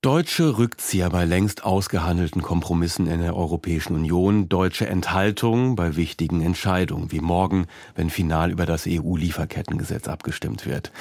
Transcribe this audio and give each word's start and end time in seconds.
Deutsche 0.00 0.58
Rückzieher 0.58 1.10
bei 1.10 1.24
längst 1.24 1.64
ausgehandelten 1.64 2.40
Kompromissen 2.40 3.08
in 3.08 3.20
der 3.20 3.34
Europäischen 3.34 3.96
Union, 3.96 4.48
deutsche 4.48 4.86
Enthaltung 4.86 5.74
bei 5.74 5.96
wichtigen 5.96 6.40
Entscheidungen, 6.40 7.10
wie 7.10 7.18
morgen, 7.18 7.66
wenn 7.96 8.08
final 8.08 8.52
über 8.52 8.64
das 8.64 8.86
EU-Lieferkettengesetz 8.86 10.06
abgestimmt 10.06 10.66
wird. 10.66 10.92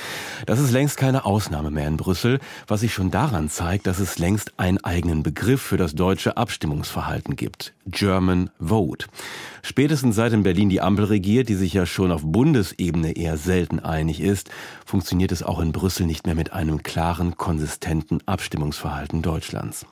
Das 0.48 0.60
ist 0.60 0.72
längst 0.72 0.98
keine 0.98 1.26
Ausnahme 1.26 1.70
mehr 1.70 1.88
in 1.88 1.98
Brüssel, 1.98 2.40
was 2.66 2.80
sich 2.80 2.92
schon 2.92 3.12
daran 3.12 3.52
zeigt, 3.52 3.86
dass 3.86 4.00
es 4.00 4.18
längst 4.18 4.60
einen 4.60 4.84
eigenen 4.84 5.22
Begriff 5.22 5.62
für 5.62 5.78
das 5.78 5.94
deutsche 5.94 6.36
Abstimmungsverhalten 6.36 7.36
gibt. 7.36 7.74
German 7.86 8.50
Vote. 8.60 9.06
Spätestens 9.62 10.16
seit 10.16 10.34
in 10.34 10.42
Berlin 10.42 10.70
die 10.70 10.82
Ampel 10.82 11.06
regiert, 11.06 11.50
die 11.50 11.56
sich 11.56 11.74
ja 11.74 11.86
schon 11.86 12.12
auf 12.12 12.22
Bundesebene 12.24 13.16
eher 13.16 13.38
selten 13.38 13.80
einig 13.80 14.22
ist, 14.22 14.50
funktioniert 14.86 15.32
es 15.32 15.44
auch 15.44 15.60
in 15.60 15.72
Brüssel 15.72 16.08
nicht 16.08 16.26
mehr 16.26 16.36
mit 16.36 16.52
einem 16.52 16.82
klaren, 16.82 17.36
konsistenten 17.38 18.22
Abstimmungsverhalten 18.26 18.87
Deutschlands. 19.22 19.86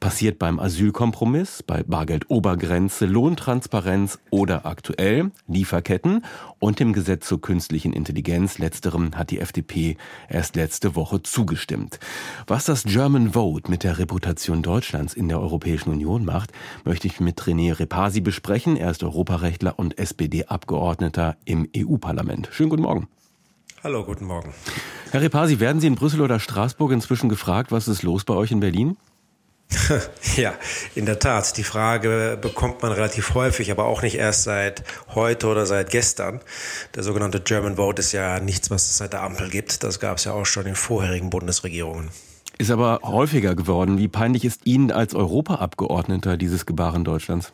Passiert 0.00 0.38
beim 0.38 0.58
Asylkompromiss, 0.58 1.62
bei 1.62 1.82
Bargeldobergrenze, 1.82 3.06
Lohntransparenz 3.06 4.18
oder 4.30 4.66
aktuell 4.66 5.30
Lieferketten 5.46 6.24
und 6.58 6.80
dem 6.80 6.92
Gesetz 6.92 7.26
zur 7.28 7.40
künstlichen 7.40 7.92
Intelligenz. 7.92 8.58
Letzterem 8.58 9.14
hat 9.16 9.30
die 9.30 9.40
FDP 9.40 9.96
erst 10.28 10.56
letzte 10.56 10.96
Woche 10.96 11.22
zugestimmt. 11.22 11.98
Was 12.46 12.64
das 12.64 12.84
German 12.84 13.32
Vote 13.32 13.70
mit 13.70 13.84
der 13.84 13.98
Reputation 13.98 14.62
Deutschlands 14.62 15.14
in 15.14 15.28
der 15.28 15.40
Europäischen 15.40 15.90
Union 15.90 16.24
macht, 16.24 16.52
möchte 16.84 17.06
ich 17.06 17.20
mit 17.20 17.40
René 17.42 17.78
Repasi 17.78 18.20
besprechen. 18.20 18.76
Er 18.76 18.90
ist 18.90 19.02
Europarechtler 19.02 19.78
und 19.78 19.98
SPD-Abgeordneter 19.98 21.36
im 21.44 21.68
EU-Parlament. 21.76 22.48
Schönen 22.52 22.70
guten 22.70 22.82
Morgen. 22.82 23.08
Hallo, 23.84 24.04
guten 24.04 24.24
Morgen. 24.24 24.52
Herr 25.12 25.20
Repasi, 25.20 25.60
werden 25.60 25.80
Sie 25.80 25.86
in 25.86 25.94
Brüssel 25.94 26.20
oder 26.20 26.40
Straßburg 26.40 26.90
inzwischen 26.90 27.28
gefragt, 27.28 27.70
was 27.70 27.86
ist 27.86 28.02
los 28.02 28.24
bei 28.24 28.34
euch 28.34 28.50
in 28.50 28.60
Berlin? 28.60 28.96
Ja, 30.36 30.54
in 30.94 31.06
der 31.06 31.18
Tat. 31.18 31.56
Die 31.56 31.64
Frage 31.64 32.38
bekommt 32.40 32.82
man 32.82 32.92
relativ 32.92 33.34
häufig, 33.34 33.70
aber 33.70 33.86
auch 33.86 34.02
nicht 34.02 34.14
erst 34.14 34.44
seit 34.44 34.84
heute 35.14 35.48
oder 35.48 35.66
seit 35.66 35.90
gestern. 35.90 36.40
Der 36.94 37.02
sogenannte 37.02 37.40
German 37.40 37.76
Vote 37.76 38.00
ist 38.00 38.12
ja 38.12 38.38
nichts, 38.40 38.70
was 38.70 38.88
es 38.88 38.98
seit 38.98 39.14
der 39.14 39.22
Ampel 39.22 39.50
gibt. 39.50 39.82
Das 39.82 39.98
gab 39.98 40.18
es 40.18 40.24
ja 40.24 40.32
auch 40.32 40.46
schon 40.46 40.66
in 40.66 40.74
vorherigen 40.74 41.30
Bundesregierungen. 41.30 42.10
Ist 42.58 42.70
aber 42.70 43.00
häufiger 43.02 43.54
geworden. 43.54 43.98
Wie 43.98 44.08
peinlich 44.08 44.44
ist 44.44 44.60
Ihnen 44.64 44.90
als 44.92 45.14
Europaabgeordneter 45.14 46.36
dieses 46.36 46.66
Gebaren 46.66 47.04
Deutschlands? 47.04 47.52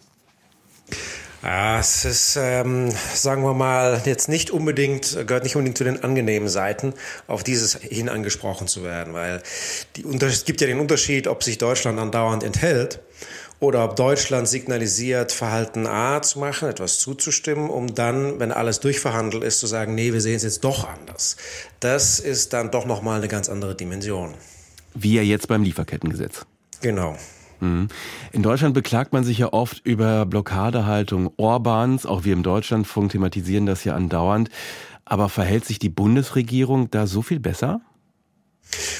Ja, 1.44 1.78
es 1.78 2.06
ist, 2.06 2.36
ähm, 2.40 2.90
sagen 3.12 3.42
wir 3.42 3.52
mal, 3.52 4.00
jetzt 4.06 4.30
nicht 4.30 4.50
unbedingt, 4.50 5.12
gehört 5.26 5.44
nicht 5.44 5.56
unbedingt 5.56 5.76
zu 5.76 5.84
den 5.84 6.02
angenehmen 6.02 6.48
Seiten, 6.48 6.94
auf 7.26 7.44
dieses 7.44 7.74
hin 7.74 8.08
angesprochen 8.08 8.66
zu 8.66 8.82
werden, 8.82 9.12
weil 9.12 9.42
die, 9.94 10.06
es 10.24 10.46
gibt 10.46 10.62
ja 10.62 10.66
den 10.66 10.80
Unterschied, 10.80 11.28
ob 11.28 11.42
sich 11.42 11.58
Deutschland 11.58 11.98
andauernd 11.98 12.44
enthält 12.44 13.00
oder 13.60 13.84
ob 13.84 13.94
Deutschland 13.94 14.48
signalisiert, 14.48 15.32
Verhalten 15.32 15.86
A 15.86 16.22
zu 16.22 16.38
machen, 16.38 16.70
etwas 16.70 16.98
zuzustimmen, 16.98 17.68
um 17.68 17.94
dann, 17.94 18.40
wenn 18.40 18.50
alles 18.50 18.80
durchverhandelt 18.80 19.44
ist, 19.44 19.60
zu 19.60 19.66
sagen, 19.66 19.94
nee, 19.94 20.14
wir 20.14 20.22
sehen 20.22 20.36
es 20.36 20.44
jetzt 20.44 20.64
doch 20.64 20.88
anders. 20.88 21.36
Das 21.78 22.20
ist 22.20 22.54
dann 22.54 22.70
doch 22.70 22.86
nochmal 22.86 23.18
eine 23.18 23.28
ganz 23.28 23.50
andere 23.50 23.74
Dimension. 23.74 24.32
Wie 24.94 25.16
ja 25.16 25.22
jetzt 25.22 25.48
beim 25.48 25.62
Lieferkettengesetz. 25.62 26.46
Genau. 26.80 27.18
Mhm. 27.64 27.88
In 28.32 28.42
Deutschland 28.42 28.74
beklagt 28.74 29.12
man 29.12 29.24
sich 29.24 29.38
ja 29.38 29.52
oft 29.52 29.80
über 29.84 30.26
Blockadehaltung 30.26 31.32
Orbans. 31.36 32.06
Auch 32.06 32.24
wir 32.24 32.32
im 32.32 32.42
Deutschlandfunk 32.42 33.12
thematisieren 33.12 33.66
das 33.66 33.84
ja 33.84 33.94
andauernd. 33.94 34.50
Aber 35.04 35.28
verhält 35.28 35.64
sich 35.64 35.78
die 35.78 35.90
Bundesregierung 35.90 36.90
da 36.90 37.06
so 37.06 37.22
viel 37.22 37.40
besser? 37.40 37.80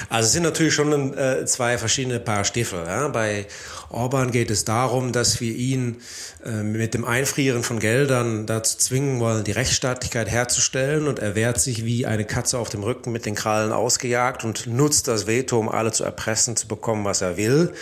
Also 0.09 0.27
es 0.27 0.33
sind 0.33 0.43
natürlich 0.43 0.73
schon 0.73 1.17
äh, 1.17 1.45
zwei 1.45 1.77
verschiedene 1.77 2.19
Paar 2.19 2.45
Stiefel. 2.45 2.85
Bei 3.11 3.47
Orban 3.89 4.31
geht 4.31 4.51
es 4.51 4.63
darum, 4.63 5.11
dass 5.11 5.41
wir 5.41 5.53
ihn 5.55 5.97
äh, 6.45 6.63
mit 6.63 6.93
dem 6.93 7.03
Einfrieren 7.03 7.63
von 7.63 7.79
Geldern 7.79 8.45
dazu 8.45 8.77
zwingen 8.77 9.19
wollen, 9.19 9.43
die 9.43 9.51
Rechtsstaatlichkeit 9.51 10.29
herzustellen. 10.29 11.07
Und 11.07 11.19
er 11.19 11.35
wehrt 11.35 11.59
sich 11.59 11.83
wie 11.83 12.05
eine 12.05 12.25
Katze 12.25 12.59
auf 12.59 12.69
dem 12.69 12.83
Rücken 12.83 13.11
mit 13.11 13.25
den 13.25 13.35
Krallen 13.35 13.71
ausgejagt 13.71 14.43
und 14.43 14.67
nutzt 14.67 15.07
das 15.07 15.27
Veto, 15.27 15.59
um 15.59 15.69
alle 15.69 15.91
zu 15.91 16.03
erpressen, 16.03 16.55
zu 16.55 16.67
bekommen, 16.67 17.03
was 17.03 17.21
er 17.21 17.35
will. 17.37 17.73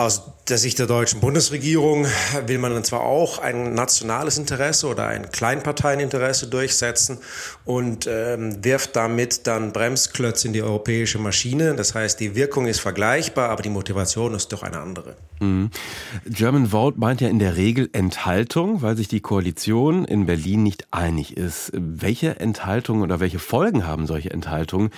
Aus 0.00 0.22
der 0.48 0.56
Sicht 0.56 0.78
der 0.78 0.86
deutschen 0.86 1.20
Bundesregierung 1.20 2.06
will 2.46 2.56
man 2.56 2.72
dann 2.72 2.84
zwar 2.84 3.02
auch 3.02 3.38
ein 3.38 3.74
nationales 3.74 4.38
Interesse 4.38 4.86
oder 4.86 5.06
ein 5.06 5.30
Kleinparteieninteresse 5.30 6.46
durchsetzen 6.46 7.18
und 7.66 8.08
ähm, 8.10 8.64
wirft 8.64 8.96
damit 8.96 9.46
dann 9.46 9.74
Bremsklötze 9.74 10.46
in 10.46 10.54
die 10.54 10.62
europäische 10.62 11.18
Maschine. 11.18 11.74
Das 11.74 11.94
heißt, 11.94 12.18
die 12.18 12.34
Wirkung 12.34 12.66
ist 12.66 12.80
vergleichbar, 12.80 13.50
aber 13.50 13.62
die 13.62 13.68
Motivation 13.68 14.32
ist 14.32 14.50
doch 14.54 14.62
eine 14.62 14.80
andere. 14.80 15.16
Mhm. 15.40 15.70
German 16.24 16.68
Vote 16.68 16.98
meint 16.98 17.20
ja 17.20 17.28
in 17.28 17.38
der 17.38 17.56
Regel 17.56 17.90
Enthaltung, 17.92 18.80
weil 18.80 18.96
sich 18.96 19.08
die 19.08 19.20
Koalition 19.20 20.06
in 20.06 20.24
Berlin 20.24 20.62
nicht 20.62 20.86
einig 20.92 21.36
ist. 21.36 21.72
Welche 21.74 22.40
Enthaltung 22.40 23.02
oder 23.02 23.20
welche 23.20 23.38
Folgen 23.38 23.86
haben 23.86 24.06
solche 24.06 24.30
Enthaltungen 24.30 24.90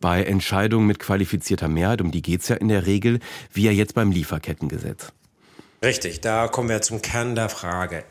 bei 0.00 0.22
Entscheidungen 0.22 0.86
mit 0.86 0.98
qualifizierter 0.98 1.68
Mehrheit? 1.68 2.00
Um 2.00 2.10
die 2.10 2.22
geht 2.22 2.42
es 2.42 2.48
ja 2.48 2.56
in 2.56 2.68
der 2.68 2.86
Regel, 2.86 3.20
wie 3.52 3.64
ja 3.64 3.72
jetzt 3.72 3.94
beim 3.94 4.12
Lieferkettengesetz. 4.50 5.12
Richtig, 5.82 6.20
da 6.20 6.46
kommen 6.46 6.68
wir 6.68 6.82
zum 6.82 7.00
Kern 7.00 7.34
der 7.34 7.48
Frage, 7.48 8.04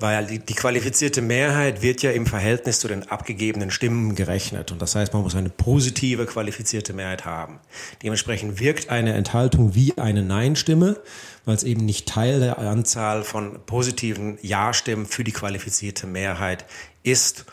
weil 0.00 0.26
die, 0.26 0.40
die, 0.40 0.54
qualifizierte 0.54 1.22
Mehrheit 1.22 1.80
wird 1.80 2.02
ja 2.02 2.10
im 2.10 2.26
Verhältnis 2.26 2.80
zu 2.80 2.88
den 2.88 3.08
abgegebenen 3.10 3.70
Stimmen 3.70 4.16
gerechnet 4.16 4.72
und 4.72 4.82
das 4.82 4.96
heißt, 4.96 5.12
man 5.12 5.22
muss 5.22 5.36
eine 5.36 5.48
positive 5.48 6.26
qualifizierte 6.26 6.92
Mehrheit 6.92 7.24
haben. 7.24 7.60
Dementsprechend 8.02 8.58
wirkt 8.58 8.90
eine 8.90 9.12
Enthaltung 9.12 9.76
wie 9.76 9.96
eine 9.98 10.24
Nein-Stimme, 10.24 10.96
weil 11.44 11.56
es 11.56 11.62
eben 11.62 11.84
nicht 11.84 12.08
Teil 12.08 12.40
der 12.40 12.58
Anzahl 12.58 13.24
von 13.24 13.58
positiven 13.66 14.38
Ja-Stimmen 14.42 15.06
für 15.06 15.24
die 15.24 15.32
qualifizierte 15.32 16.06
Mehrheit 16.06 16.64
ist. 17.02 17.44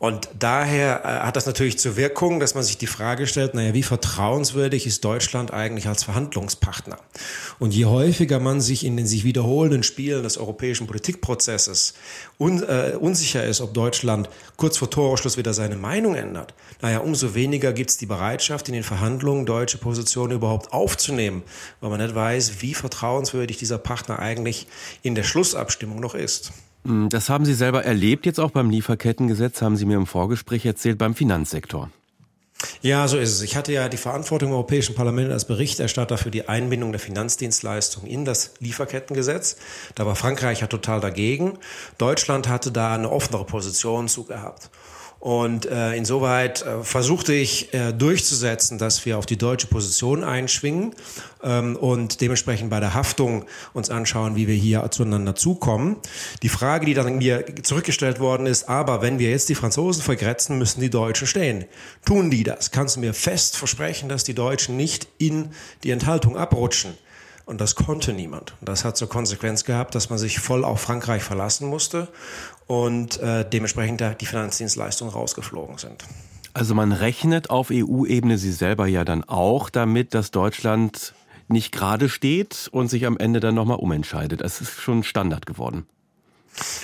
Und 0.00 0.30
daher 0.38 1.04
äh, 1.04 1.26
hat 1.26 1.36
das 1.36 1.44
natürlich 1.44 1.78
zur 1.78 1.94
Wirkung, 1.96 2.40
dass 2.40 2.54
man 2.54 2.64
sich 2.64 2.78
die 2.78 2.86
Frage 2.86 3.26
stellt, 3.26 3.52
naja, 3.52 3.74
wie 3.74 3.82
vertrauenswürdig 3.82 4.86
ist 4.86 5.04
Deutschland 5.04 5.52
eigentlich 5.52 5.88
als 5.88 6.04
Verhandlungspartner? 6.04 6.96
Und 7.58 7.74
je 7.74 7.84
häufiger 7.84 8.40
man 8.40 8.62
sich 8.62 8.86
in 8.86 8.96
den 8.96 9.06
sich 9.06 9.24
wiederholenden 9.24 9.82
Spielen 9.82 10.22
des 10.22 10.38
europäischen 10.38 10.86
Politikprozesses 10.86 11.92
un, 12.38 12.62
äh, 12.62 12.96
unsicher 12.98 13.44
ist, 13.44 13.60
ob 13.60 13.74
Deutschland 13.74 14.30
kurz 14.56 14.78
vor 14.78 14.88
Torschluss 14.88 15.36
wieder 15.36 15.52
seine 15.52 15.76
Meinung 15.76 16.14
ändert, 16.14 16.54
naja, 16.80 17.00
umso 17.00 17.34
weniger 17.34 17.74
gibt 17.74 17.90
es 17.90 17.98
die 17.98 18.06
Bereitschaft, 18.06 18.68
in 18.68 18.74
den 18.74 18.84
Verhandlungen 18.84 19.44
deutsche 19.44 19.76
Positionen 19.76 20.32
überhaupt 20.32 20.72
aufzunehmen, 20.72 21.42
weil 21.82 21.90
man 21.90 22.00
nicht 22.00 22.14
weiß, 22.14 22.62
wie 22.62 22.72
vertrauenswürdig 22.72 23.29
dieser 23.32 23.78
Partner 23.78 24.18
eigentlich 24.18 24.66
in 25.02 25.14
der 25.14 25.22
Schlussabstimmung 25.22 26.00
noch 26.00 26.14
ist. 26.14 26.52
Hm, 26.84 27.08
das 27.08 27.28
haben 27.28 27.44
Sie 27.44 27.54
selber 27.54 27.84
erlebt, 27.84 28.26
jetzt 28.26 28.40
auch 28.40 28.50
beim 28.50 28.70
Lieferkettengesetz, 28.70 29.62
haben 29.62 29.76
Sie 29.76 29.84
mir 29.84 29.96
im 29.96 30.06
Vorgespräch 30.06 30.64
erzählt, 30.64 30.98
beim 30.98 31.14
Finanzsektor. 31.14 31.90
Ja, 32.82 33.08
so 33.08 33.18
ist 33.18 33.30
es. 33.30 33.42
Ich 33.42 33.56
hatte 33.56 33.72
ja 33.72 33.88
die 33.88 33.96
Verantwortung 33.96 34.50
im 34.50 34.54
Europäischen 34.54 34.94
Parlament 34.94 35.32
als 35.32 35.46
Berichterstatter 35.46 36.18
für 36.18 36.30
die 36.30 36.48
Einbindung 36.48 36.92
der 36.92 37.00
Finanzdienstleistungen 37.00 38.10
in 38.10 38.24
das 38.24 38.52
Lieferkettengesetz. 38.58 39.56
Da 39.94 40.06
war 40.06 40.14
Frankreich 40.14 40.60
ja 40.60 40.66
total 40.66 41.00
dagegen. 41.00 41.58
Deutschland 41.98 42.48
hatte 42.48 42.70
da 42.70 42.94
eine 42.94 43.10
offenere 43.10 43.44
Position 43.44 44.08
zu 44.08 44.24
gehabt. 44.24 44.70
Und 45.20 45.66
äh, 45.66 45.94
insoweit 45.96 46.62
äh, 46.62 46.82
versuchte 46.82 47.34
ich 47.34 47.74
äh, 47.74 47.92
durchzusetzen, 47.92 48.78
dass 48.78 49.04
wir 49.04 49.18
auf 49.18 49.26
die 49.26 49.36
deutsche 49.36 49.66
Position 49.66 50.24
einschwingen 50.24 50.94
ähm, 51.42 51.76
und 51.76 52.22
dementsprechend 52.22 52.70
bei 52.70 52.80
der 52.80 52.94
Haftung 52.94 53.44
uns 53.74 53.90
anschauen, 53.90 54.34
wie 54.34 54.48
wir 54.48 54.54
hier 54.54 54.90
zueinander 54.90 55.34
zukommen. 55.34 55.96
Die 56.42 56.48
Frage, 56.48 56.86
die 56.86 56.94
dann 56.94 57.18
mir 57.18 57.44
zurückgestellt 57.62 58.18
worden 58.18 58.46
ist, 58.46 58.70
aber 58.70 59.02
wenn 59.02 59.18
wir 59.18 59.28
jetzt 59.28 59.50
die 59.50 59.54
Franzosen 59.54 60.02
vergrätzen, 60.02 60.56
müssen 60.56 60.80
die 60.80 60.88
Deutschen 60.88 61.26
stehen. 61.26 61.66
Tun 62.06 62.30
die 62.30 62.42
das? 62.42 62.70
Kannst 62.70 62.96
du 62.96 63.00
mir 63.00 63.12
fest 63.12 63.58
versprechen, 63.58 64.08
dass 64.08 64.24
die 64.24 64.34
Deutschen 64.34 64.78
nicht 64.78 65.06
in 65.18 65.50
die 65.84 65.90
Enthaltung 65.90 66.38
abrutschen? 66.38 66.94
Und 67.46 67.60
das 67.60 67.74
konnte 67.74 68.12
niemand. 68.12 68.54
Das 68.60 68.84
hat 68.84 68.96
zur 68.96 69.08
Konsequenz 69.08 69.64
gehabt, 69.64 69.94
dass 69.94 70.10
man 70.10 70.18
sich 70.18 70.38
voll 70.38 70.64
auf 70.64 70.80
Frankreich 70.80 71.22
verlassen 71.22 71.68
musste 71.68 72.08
und 72.66 73.18
äh, 73.20 73.48
dementsprechend 73.48 74.02
die 74.20 74.26
Finanzdienstleistungen 74.26 75.12
rausgeflogen 75.12 75.78
sind. 75.78 76.04
Also 76.52 76.74
man 76.74 76.92
rechnet 76.92 77.50
auf 77.50 77.70
EU-Ebene 77.72 78.38
Sie 78.38 78.52
selber 78.52 78.86
ja 78.86 79.04
dann 79.04 79.24
auch 79.24 79.70
damit, 79.70 80.14
dass 80.14 80.30
Deutschland 80.30 81.14
nicht 81.48 81.72
gerade 81.72 82.08
steht 82.08 82.68
und 82.72 82.88
sich 82.88 83.06
am 83.06 83.16
Ende 83.16 83.40
dann 83.40 83.54
nochmal 83.54 83.78
umentscheidet. 83.78 84.40
Das 84.40 84.60
ist 84.60 84.80
schon 84.80 85.02
Standard 85.02 85.46
geworden. 85.46 85.86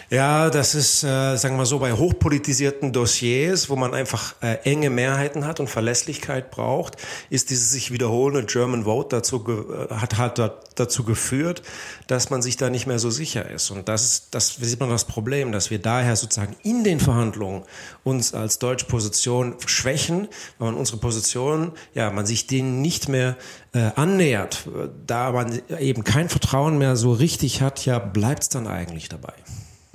Ja, 0.08 0.50
das 0.50 0.76
ist, 0.76 1.03
äh, 1.03 1.37
sagen 1.37 1.56
wir 1.56 1.67
so, 1.67 1.81
bei 1.81 1.93
hochpolitisierten 1.93 2.93
Dossiers, 2.93 3.69
wo 3.69 3.75
man 3.75 3.93
einfach 3.93 4.37
äh, 4.41 4.58
enge 4.62 4.88
Mehrheiten 4.88 5.44
hat 5.44 5.58
und 5.58 5.69
Verlässlichkeit 5.69 6.53
braucht, 6.53 6.94
ist 7.29 7.50
dieses 7.50 7.73
sich 7.73 7.91
wiederholende 7.91 8.44
German 8.44 8.85
Vote 8.85 9.17
dazu 9.17 9.44
äh, 9.49 9.93
hat, 9.93 10.17
hat 10.17 10.38
dazu 10.76 11.03
geführt, 11.03 11.62
dass 12.06 12.31
man 12.31 12.41
sich 12.41 12.56
da 12.56 12.70
nicht 12.70 12.87
mehr 12.87 13.00
so 13.00 13.11
sicher 13.11 13.50
ist. 13.50 13.73
Und 13.73 13.88
das 13.88 14.05
ist, 14.05 14.35
das 14.37 14.55
sieht 14.55 14.79
man 14.79 14.91
das 14.91 15.06
Problem, 15.06 15.50
dass 15.50 15.70
wir 15.70 15.81
daher 15.81 16.14
sozusagen 16.14 16.55
in 16.62 16.85
den 16.85 17.00
Verhandlungen 17.00 17.64
uns 18.05 18.32
als 18.32 18.61
deutsche 18.61 18.87
Position 18.87 19.56
schwächen, 19.67 20.29
weil 20.58 20.70
man 20.70 20.79
unsere 20.79 20.99
Position, 20.99 21.73
ja, 21.94 22.12
man 22.12 22.26
sich 22.26 22.47
denen 22.47 22.81
nicht 22.81 23.08
mehr 23.08 23.37
äh, 23.73 23.91
annähert, 23.97 24.69
da 25.05 25.32
man 25.32 25.61
eben 25.81 26.05
kein 26.05 26.29
Vertrauen 26.29 26.79
mehr 26.79 26.94
so 26.94 27.12
richtig 27.12 27.61
hat, 27.61 27.85
ja, 27.87 27.99
bleibt 27.99 28.44
es 28.44 28.49
dann 28.50 28.69
eigentlich 28.69 29.08
dabei. 29.08 29.35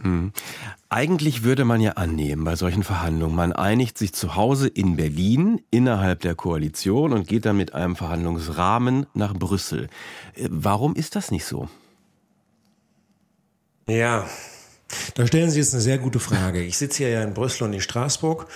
Mhm. 0.03 0.31
Eigentlich 0.89 1.44
würde 1.44 1.65
man 1.65 1.80
ja 1.81 1.94
annehmen 1.94 2.44
bei 2.44 2.56
solchen 2.56 2.83
Verhandlungen, 2.83 3.36
man 3.36 3.53
einigt 3.53 3.98
sich 3.98 4.13
zu 4.13 4.36
Hause 4.36 4.68
in 4.68 4.95
Berlin 4.95 5.62
innerhalb 5.71 6.21
der 6.21 6.36
Koalition 6.36 7.13
und 7.13 7.27
geht 7.27 7.45
dann 7.45 7.57
mit 7.57 7.74
einem 7.74 7.95
Verhandlungsrahmen 7.95 9.06
nach 9.13 9.33
Brüssel. 9.33 9.88
Äh, 10.36 10.48
warum 10.50 10.95
ist 10.95 11.15
das 11.15 11.31
nicht 11.31 11.45
so? 11.45 11.69
Ja, 13.88 14.25
da 15.16 15.28
stellen 15.28 15.50
Sie 15.50 15.60
jetzt 15.60 15.74
eine 15.74 15.82
sehr 15.82 15.98
gute 15.98 16.20
Frage. 16.20 16.62
Ich 16.62 16.78
sitze 16.78 17.00
hier 17.00 17.10
ja 17.10 17.24
in 17.24 17.34
Brüssel 17.34 17.64
und 17.64 17.74
in 17.74 17.82
Straßburg 17.82 18.48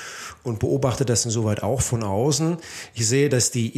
und 0.43 0.59
beobachte 0.59 1.05
das 1.05 1.25
insoweit 1.25 1.63
auch 1.63 1.81
von 1.81 2.03
außen. 2.03 2.57
Ich 2.93 3.07
sehe, 3.07 3.29
dass 3.29 3.51
die 3.51 3.71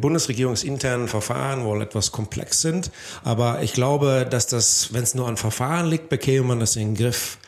bundesregierungsinternen 0.00 1.08
Verfahren 1.08 1.64
wohl 1.64 1.82
etwas 1.82 2.12
komplex 2.12 2.60
sind, 2.60 2.90
aber 3.24 3.62
ich 3.62 3.72
glaube, 3.72 4.26
dass 4.28 4.46
das, 4.46 4.92
wenn 4.92 5.02
es 5.02 5.14
nur 5.14 5.28
an 5.28 5.36
Verfahren 5.36 5.86
liegt, 5.86 6.08
bekäme 6.08 6.46
man 6.46 6.60
das 6.60 6.76
in 6.76 6.94
den 6.94 6.96
Griff. 6.96 7.38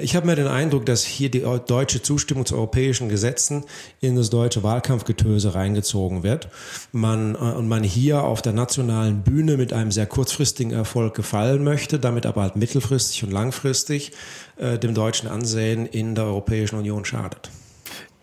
Ich 0.00 0.16
habe 0.16 0.26
mir 0.26 0.34
den 0.34 0.46
Eindruck, 0.46 0.86
dass 0.86 1.04
hier 1.04 1.30
die 1.30 1.40
deutsche 1.40 2.00
Zustimmung 2.00 2.46
zu 2.46 2.54
europäischen 2.54 3.10
Gesetzen 3.10 3.64
in 4.00 4.16
das 4.16 4.30
deutsche 4.30 4.62
Wahlkampfgetöse 4.62 5.54
reingezogen 5.54 6.22
wird. 6.22 6.48
Man, 6.92 7.34
äh, 7.34 7.38
und 7.38 7.68
man 7.68 7.82
hier 7.82 8.24
auf 8.24 8.40
der 8.40 8.54
nationalen 8.54 9.22
Bühne 9.22 9.58
mit 9.58 9.74
einem 9.74 9.90
sehr 9.90 10.06
kurzfristigen 10.06 10.72
Erfolg 10.72 11.14
gefallen 11.14 11.62
möchte, 11.64 11.98
damit 11.98 12.24
aber 12.24 12.42
halt 12.42 12.56
mittelfristig 12.56 13.24
und 13.24 13.30
langfristig 13.30 14.12
äh, 14.56 14.78
dem 14.78 14.94
deutschen 14.94 15.28
Ansehen 15.28 15.84
in 15.84 16.14
der 16.14 16.24
Europäischen 16.24 16.76
Union 16.76 17.04
schadet. 17.04 17.50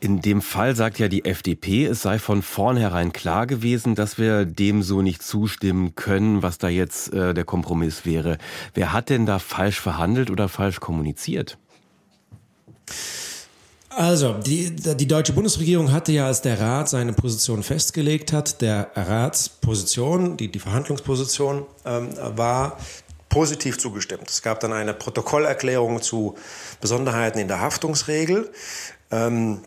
In 0.03 0.19
dem 0.19 0.42
Fall 0.42 0.75
sagt 0.75 0.98
ja 0.98 1.07
die 1.07 1.25
FDP, 1.25 1.86
es 1.86 2.01
sei 2.01 2.18
von 2.18 2.42
vornherein 2.42 3.13
klar 3.13 3.45
gewesen, 3.45 3.94
dass 3.94 4.18
wir 4.18 4.45
dem 4.45 4.81
so 4.81 5.03
nicht 5.03 5.21
zustimmen 5.21 5.94
können, 5.94 6.42
was 6.42 6.57
da 6.57 6.69
jetzt 6.69 7.13
äh, 7.13 7.36
der 7.36 7.44
Kompromiss 7.45 8.03
wäre. 8.03 8.39
Wer 8.74 8.94
hat 8.94 9.09
denn 9.09 9.27
da 9.27 9.38
falsch 9.38 9.80
verhandelt 9.80 10.31
oder 10.31 10.50
falsch 10.50 10.80
kommuniziert? 10.80 11.59
Also, 13.89 14.33
die, 14.33 14.75
die 14.75 15.07
deutsche 15.07 15.33
Bundesregierung 15.33 15.92
hatte 15.92 16.13
ja, 16.13 16.25
als 16.25 16.42
der 16.42 16.59
Rat 16.59 16.89
seine 16.89 17.13
Position 17.13 17.62
festgelegt 17.62 18.33
hat, 18.33 18.59
der 18.62 18.89
Ratsposition, 18.95 20.36
die, 20.36 20.51
die 20.51 20.59
Verhandlungsposition, 20.59 21.68
ähm, 21.86 22.09
war 22.36 22.77
positiv 23.30 23.77
zugestimmt. 23.77 24.30
Es 24.31 24.42
gab 24.42 24.62
dann 24.62 24.74
eine 24.74 24.95
Protokollerklärung 24.95 26.01
zu 26.01 26.36
Besonderheiten 26.80 27.38
in 27.38 27.48
der 27.48 27.62
Haftungsregel. 27.62 28.50
Ähm, 29.12 29.62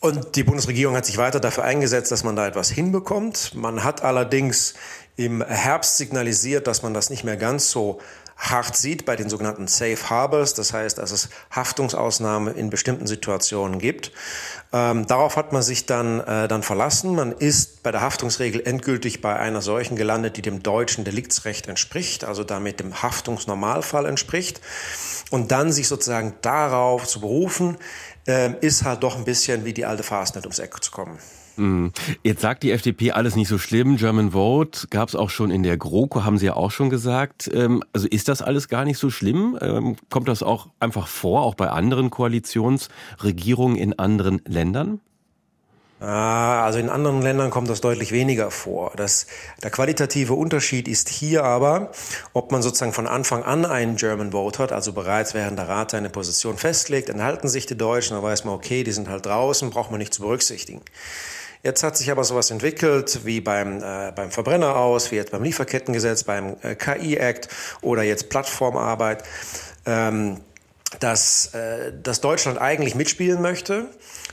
und 0.00 0.34
die 0.36 0.44
Bundesregierung 0.44 0.96
hat 0.96 1.04
sich 1.04 1.18
weiter 1.18 1.40
dafür 1.40 1.64
eingesetzt, 1.64 2.10
dass 2.10 2.24
man 2.24 2.34
da 2.34 2.46
etwas 2.46 2.70
hinbekommt. 2.70 3.54
Man 3.54 3.84
hat 3.84 4.02
allerdings 4.02 4.74
im 5.16 5.44
Herbst 5.44 5.98
signalisiert, 5.98 6.66
dass 6.66 6.82
man 6.82 6.94
das 6.94 7.10
nicht 7.10 7.22
mehr 7.24 7.36
ganz 7.36 7.70
so 7.70 8.00
hart 8.40 8.74
sieht 8.74 9.04
bei 9.04 9.16
den 9.16 9.28
sogenannten 9.28 9.68
Safe 9.68 10.08
Harbors, 10.08 10.54
das 10.54 10.72
heißt, 10.72 10.98
dass 10.98 11.10
es 11.12 11.28
Haftungsausnahmen 11.54 12.56
in 12.56 12.70
bestimmten 12.70 13.06
Situationen 13.06 13.78
gibt. 13.78 14.12
Ähm, 14.72 15.06
darauf 15.06 15.36
hat 15.36 15.52
man 15.52 15.62
sich 15.62 15.84
dann, 15.84 16.20
äh, 16.20 16.48
dann 16.48 16.62
verlassen. 16.62 17.14
Man 17.14 17.32
ist 17.32 17.82
bei 17.82 17.90
der 17.92 18.00
Haftungsregel 18.00 18.62
endgültig 18.66 19.20
bei 19.20 19.36
einer 19.36 19.60
solchen 19.60 19.94
gelandet, 19.94 20.38
die 20.38 20.42
dem 20.42 20.62
deutschen 20.62 21.04
Deliktsrecht 21.04 21.68
entspricht, 21.68 22.24
also 22.24 22.42
damit 22.42 22.80
dem 22.80 23.02
Haftungsnormalfall 23.02 24.06
entspricht. 24.06 24.60
Und 25.30 25.52
dann 25.52 25.70
sich 25.70 25.86
sozusagen 25.86 26.34
darauf 26.40 27.06
zu 27.06 27.20
berufen, 27.20 27.76
äh, 28.26 28.52
ist 28.60 28.84
halt 28.84 29.02
doch 29.02 29.16
ein 29.16 29.24
bisschen 29.24 29.64
wie 29.64 29.74
die 29.74 29.84
alte 29.84 30.02
Fastnet 30.02 30.44
ums 30.44 30.58
Eck 30.58 30.82
zu 30.82 30.90
kommen. 30.90 31.18
Mhm. 31.56 31.92
Jetzt 32.22 32.40
sagt 32.40 32.62
die 32.62 32.70
FDP 32.70 33.12
alles 33.12 33.36
nicht 33.36 33.48
so 33.48 33.58
schlimm. 33.58 33.96
German 33.96 34.32
Vote 34.32 34.88
gab 34.88 35.08
es 35.08 35.14
auch 35.14 35.30
schon 35.30 35.50
in 35.50 35.62
der 35.62 35.76
GroKo, 35.76 36.24
haben 36.24 36.38
Sie 36.38 36.46
ja 36.46 36.54
auch 36.54 36.70
schon 36.70 36.90
gesagt. 36.90 37.50
Ähm, 37.52 37.82
also 37.92 38.08
ist 38.08 38.28
das 38.28 38.42
alles 38.42 38.68
gar 38.68 38.84
nicht 38.84 38.98
so 38.98 39.10
schlimm? 39.10 39.58
Ähm, 39.60 39.96
kommt 40.08 40.28
das 40.28 40.42
auch 40.42 40.68
einfach 40.80 41.06
vor, 41.06 41.42
auch 41.42 41.54
bei 41.54 41.68
anderen 41.68 42.10
Koalitionsregierungen 42.10 43.76
in 43.76 43.98
anderen 43.98 44.40
Ländern? 44.46 45.00
Ah, 46.00 46.64
also 46.64 46.78
in 46.78 46.88
anderen 46.88 47.20
Ländern 47.20 47.50
kommt 47.50 47.68
das 47.68 47.82
deutlich 47.82 48.10
weniger 48.10 48.50
vor. 48.50 48.92
Das, 48.96 49.26
der 49.62 49.70
qualitative 49.70 50.32
Unterschied 50.32 50.88
ist 50.88 51.10
hier 51.10 51.44
aber, 51.44 51.90
ob 52.32 52.52
man 52.52 52.62
sozusagen 52.62 52.94
von 52.94 53.06
Anfang 53.06 53.42
an 53.42 53.66
einen 53.66 53.96
German 53.96 54.32
Vote 54.32 54.60
hat, 54.60 54.72
also 54.72 54.94
bereits 54.94 55.34
während 55.34 55.58
der 55.58 55.68
Rat 55.68 55.90
seine 55.90 56.08
Position 56.08 56.56
festlegt, 56.56 57.10
enthalten 57.10 57.48
sich 57.48 57.66
die 57.66 57.76
Deutschen, 57.76 58.14
dann 58.14 58.22
weiß 58.22 58.46
man, 58.46 58.54
okay, 58.54 58.82
die 58.82 58.92
sind 58.92 59.10
halt 59.10 59.26
draußen, 59.26 59.68
braucht 59.68 59.90
man 59.90 59.98
nicht 59.98 60.14
zu 60.14 60.22
berücksichtigen. 60.22 60.80
Jetzt 61.62 61.82
hat 61.82 61.96
sich 61.96 62.10
aber 62.10 62.24
sowas 62.24 62.50
entwickelt 62.50 63.20
wie 63.24 63.40
beim, 63.40 63.82
äh, 63.82 64.12
beim 64.12 64.30
Verbrenner 64.30 64.76
aus, 64.76 65.10
wie 65.10 65.16
jetzt 65.16 65.30
beim 65.30 65.42
Lieferkettengesetz, 65.42 66.24
beim 66.24 66.56
äh, 66.62 66.74
KI-Act 66.74 67.48
oder 67.82 68.02
jetzt 68.02 68.30
Plattformarbeit, 68.30 69.24
ähm, 69.84 70.40
dass, 71.00 71.52
äh, 71.54 71.92
dass 72.02 72.22
Deutschland 72.22 72.58
eigentlich 72.58 72.94
mitspielen 72.94 73.42
möchte. 73.42 73.86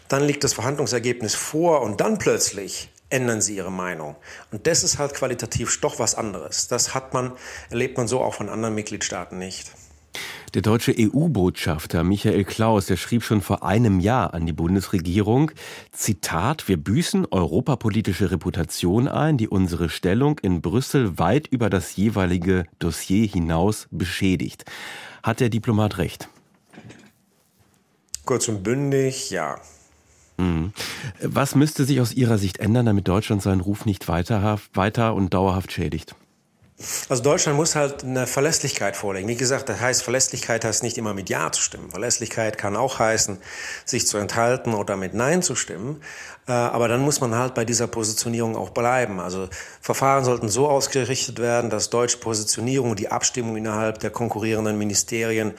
Dann 0.07 0.23
liegt 0.23 0.45
das 0.45 0.53
Verhandlungsergebnis 0.53 1.35
vor 1.35 1.81
und 1.81 1.99
dann 1.99 2.17
plötzlich 2.17 2.89
ändern 3.09 3.41
sie 3.41 3.57
ihre 3.57 3.71
Meinung. 3.71 4.15
Und 4.51 4.65
das 4.65 4.83
ist 4.83 4.97
halt 4.97 5.13
qualitativ 5.13 5.79
doch 5.81 5.99
was 5.99 6.15
anderes. 6.15 6.67
Das 6.69 6.93
hat 6.93 7.13
man, 7.13 7.33
erlebt 7.69 7.97
man 7.97 8.07
so 8.07 8.21
auch 8.21 8.35
von 8.35 8.49
anderen 8.49 8.75
Mitgliedstaaten 8.75 9.37
nicht. 9.37 9.71
Der 10.57 10.63
deutsche 10.63 10.95
EU-Botschafter 10.97 12.03
Michael 12.03 12.43
Klaus, 12.43 12.87
der 12.87 12.97
schrieb 12.97 13.21
schon 13.21 13.41
vor 13.41 13.61
einem 13.61 13.99
Jahr 13.99 14.33
an 14.33 14.47
die 14.47 14.53
Bundesregierung, 14.53 15.51
Zitat, 15.91 16.67
wir 16.67 16.77
büßen 16.77 17.27
europapolitische 17.29 18.31
Reputation 18.31 19.07
ein, 19.07 19.37
die 19.37 19.47
unsere 19.47 19.87
Stellung 19.87 20.39
in 20.39 20.61
Brüssel 20.61 21.19
weit 21.19 21.45
über 21.45 21.69
das 21.69 21.95
jeweilige 21.95 22.65
Dossier 22.79 23.27
hinaus 23.27 23.87
beschädigt. 23.91 24.65
Hat 25.21 25.41
der 25.41 25.49
Diplomat 25.49 25.99
recht? 25.99 26.27
Kurz 28.25 28.47
und 28.47 28.63
bündig, 28.63 29.29
ja. 29.29 29.59
Mhm. 30.37 30.73
Was 31.21 31.53
müsste 31.53 31.85
sich 31.85 32.01
aus 32.01 32.13
Ihrer 32.13 32.39
Sicht 32.39 32.57
ändern, 32.57 32.87
damit 32.87 33.07
Deutschland 33.07 33.43
seinen 33.43 33.61
Ruf 33.61 33.85
nicht 33.85 34.07
weiter, 34.07 34.59
weiter 34.73 35.13
und 35.13 35.35
dauerhaft 35.35 35.71
schädigt? 35.71 36.15
Also 37.09 37.23
Deutschland 37.23 37.57
muss 37.57 37.75
halt 37.75 38.03
eine 38.03 38.27
Verlässlichkeit 38.27 38.95
vorlegen. 38.95 39.27
Wie 39.27 39.35
gesagt, 39.35 39.67
das 39.67 39.79
heißt, 39.79 40.03
Verlässlichkeit 40.03 40.63
heißt 40.63 40.83
nicht 40.83 40.99
immer 40.99 41.15
mit 41.15 41.27
Ja 41.27 41.51
zu 41.51 41.59
stimmen. 41.59 41.89
Verlässlichkeit 41.89 42.59
kann 42.59 42.75
auch 42.75 42.99
heißen, 42.99 43.39
sich 43.83 44.05
zu 44.05 44.19
enthalten 44.19 44.75
oder 44.75 44.95
mit 44.95 45.15
Nein 45.15 45.41
zu 45.41 45.55
stimmen. 45.55 46.01
Äh, 46.47 46.51
aber 46.51 46.87
dann 46.87 47.01
muss 47.01 47.19
man 47.19 47.33
halt 47.33 47.55
bei 47.55 47.65
dieser 47.65 47.87
Positionierung 47.87 48.55
auch 48.55 48.69
bleiben. 48.69 49.19
Also 49.19 49.49
Verfahren 49.81 50.23
sollten 50.23 50.49
so 50.49 50.67
ausgerichtet 50.69 51.39
werden, 51.39 51.71
dass 51.71 51.89
deutsche 51.89 52.19
Positionierung 52.19 52.91
und 52.91 52.99
die 52.99 53.09
Abstimmung 53.09 53.57
innerhalb 53.57 53.97
der 53.99 54.11
konkurrierenden 54.11 54.77
Ministerien 54.77 55.55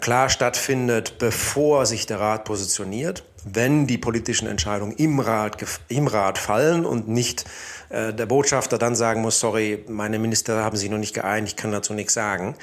klar 0.00 0.30
stattfindet, 0.30 1.18
bevor 1.18 1.86
sich 1.86 2.06
der 2.06 2.20
Rat 2.20 2.44
positioniert, 2.44 3.24
wenn 3.44 3.86
die 3.86 3.98
politischen 3.98 4.48
Entscheidungen 4.48 4.92
im 4.96 5.20
Rat, 5.20 5.62
im 5.88 6.06
Rat 6.06 6.38
fallen 6.38 6.86
und 6.86 7.08
nicht 7.08 7.44
äh, 7.90 8.12
der 8.14 8.26
Botschafter 8.26 8.78
dann 8.78 8.94
sagen 8.94 9.20
muss, 9.20 9.38
sorry, 9.38 9.84
meine 9.88 10.18
Minister 10.18 10.64
haben 10.64 10.76
sich 10.76 10.88
noch 10.88 10.98
nicht 10.98 11.14
geeinigt, 11.14 11.56
ich 11.56 11.62
kann 11.62 11.72
dazu 11.72 11.92
nichts 11.92 12.14
sagen, 12.14 12.56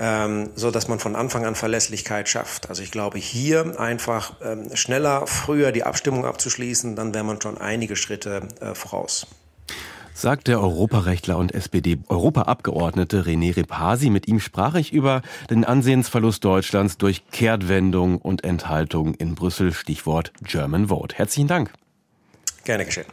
ähm, 0.00 0.50
so 0.56 0.70
dass 0.70 0.88
man 0.88 0.98
von 0.98 1.14
Anfang 1.14 1.46
an 1.46 1.54
Verlässlichkeit 1.54 2.28
schafft. 2.28 2.68
Also 2.68 2.82
ich 2.82 2.90
glaube, 2.90 3.18
hier 3.18 3.78
einfach 3.78 4.34
ähm, 4.42 4.74
schneller, 4.74 5.26
früher 5.26 5.70
die 5.70 5.84
Abstimmung 5.84 6.24
abzuschließen, 6.24 6.96
dann 6.96 7.14
wäre 7.14 7.24
man 7.24 7.40
schon 7.40 7.58
einige 7.58 7.94
Schritte 7.94 8.48
äh, 8.60 8.74
voraus 8.74 9.28
sagt 10.18 10.48
der 10.48 10.60
Europarechtler 10.60 11.36
und 11.38 11.54
SPD-Europaabgeordnete 11.54 13.22
René 13.22 13.56
Repasi. 13.56 14.10
Mit 14.10 14.26
ihm 14.26 14.40
sprach 14.40 14.74
ich 14.74 14.92
über 14.92 15.22
den 15.48 15.64
Ansehensverlust 15.64 16.44
Deutschlands 16.44 16.98
durch 16.98 17.30
Kehrtwendung 17.30 18.18
und 18.18 18.42
Enthaltung 18.44 19.14
in 19.14 19.34
Brüssel, 19.34 19.72
Stichwort 19.72 20.32
German 20.42 20.88
Vote. 20.88 21.16
Herzlichen 21.16 21.48
Dank. 21.48 21.72
Gerne 22.64 22.84
geschehen. 22.84 23.06